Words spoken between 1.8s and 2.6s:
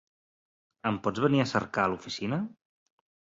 a l'oficina?